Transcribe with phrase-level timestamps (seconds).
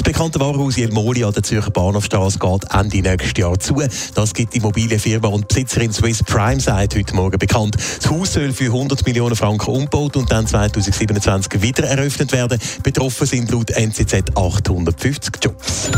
[0.00, 3.82] Das bekannte Warenhaus Jelmoli an der Zürcher Bahnhofstraße geht Ende nächstes Jahr zu.
[4.14, 7.76] Das gibt die Immobilienfirma und Besitzerin Swiss Prime seit heute Morgen bekannt.
[7.76, 12.58] Das Haus soll für 100 Millionen Franken umgebaut und dann 2027 wieder eröffnet werden.
[12.82, 15.90] Betroffen sind laut NZZ 850 Jobs.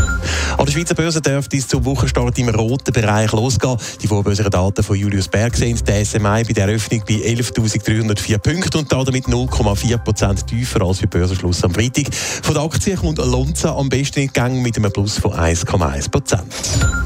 [0.57, 3.77] An der Schweizer Börse dürfte es zum Wochenstart im roten Bereich losgehen.
[4.01, 8.77] Die vorbörslichen Daten von Julius Berg sind der SMI bei der Eröffnung bei 11.304 Punkten
[8.77, 12.13] und damit 0,4 Prozent tiefer als bei Börsenschluss am Freitag.
[12.13, 17.02] Von der Aktie kommt Lonza am besten gegangen mit einem Plus von 1,1 Prozent.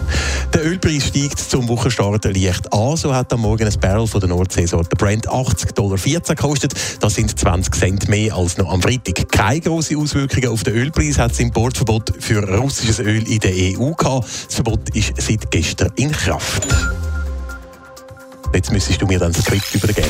[0.54, 2.98] Der Ölpreis steigt zum Wochenstart leicht an.
[2.98, 6.74] So hat am Morgen ein Barrel von der Nordseesorte Brent 80,14 Dollar gekostet.
[7.00, 9.30] Das sind 20 Cent mehr als noch am Freitag.
[9.30, 13.92] Keine grossen Auswirkungen auf den Ölpreis hat das Importverbot für russisches Öl in der EU
[13.92, 14.28] gehabt.
[14.48, 16.68] Das Verbot ist seit gestern in Kraft.
[18.54, 20.08] Jetzt müsstest du mir dann das Skript übergeben.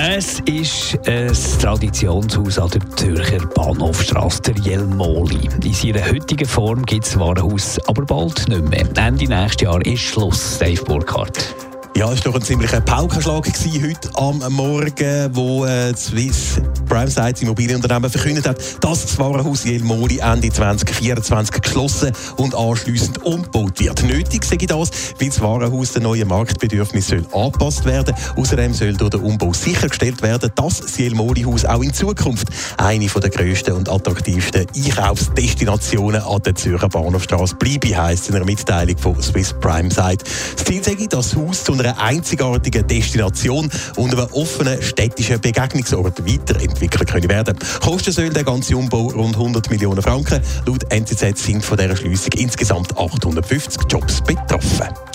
[0.00, 5.48] Es ist ein Traditionshaus an der Zürcher Bahnhofstrasse, der Jelmoli.
[5.64, 8.86] In seiner heutigen Form gibt es Warenhaus aber bald nicht mehr.
[8.96, 11.52] Ende nächstes Jahr ist Schluss, Dave Burkhardt.
[11.98, 17.42] Ja, es war doch ein ziemlicher Paukenschlag heute am Morgen, wo äh, Swiss Prime Sites
[17.42, 24.04] Immobilienunternehmen verkündet hat, dass das Warenhaus Jelmoli Ende 2024 geschlossen und anschliessend umgebaut wird.
[24.04, 28.14] Nötig sei das, weil das Warenhaus den neuen Marktbedürfnissen angepasst werden.
[28.36, 33.30] Außerdem soll durch den Umbau sichergestellt werden, dass das Jelmoli-Haus auch in Zukunft eine der
[33.30, 39.52] grössten und attraktivsten Einkaufsdestinationen an der Zürcher Bahnhofstrasse bleibe, heisst in einer Mitteilung von Swiss
[39.60, 40.24] Prime Site.
[40.54, 47.06] Das Ziel sei, das Haus zu einer einzigartigen Destination und einem offenen städtischen Begegnungsort weiterentwickeln
[47.06, 47.58] können werden.
[47.80, 50.42] Kosten soll der ganze Umbau rund 100 Millionen Franken.
[50.66, 55.07] Laut NZZ sind von dieser Schliessung insgesamt 850 Jobs betroffen.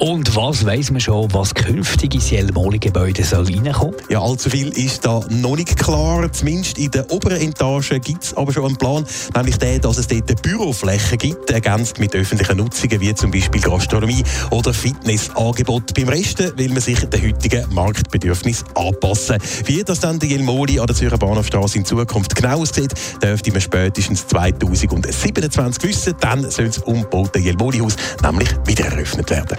[0.00, 3.96] Und was weiss man schon, was künftig ins Jelmoli-Gebäude soll reinkommen?
[4.08, 6.30] Ja, allzu viel ist da noch nicht klar.
[6.32, 9.04] Zumindest in der oberen Etage gibt es aber schon einen Plan,
[9.34, 14.22] nämlich der, dass es dort Büroflächen gibt, ergänzt mit öffentlichen Nutzungen wie zum Beispiel Gastronomie
[14.52, 15.92] oder Fitnessangebot.
[15.94, 19.38] Beim Resten will man sich den heutigen Marktbedürfnissen anpassen.
[19.64, 23.60] Wie das dann die Jelmoli an der Zürcher Bahnhofstrasse in Zukunft genau aussieht, dürfte man
[23.60, 26.14] spätestens 2027 wissen.
[26.20, 29.58] Dann soll das umgebaute Jelmoli-Haus nämlich wieder eröffnet werden.